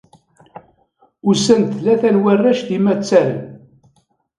[1.29, 3.43] Usan-d tlata n warrac d imattaren.